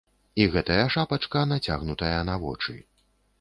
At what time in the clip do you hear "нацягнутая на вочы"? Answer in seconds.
1.51-2.77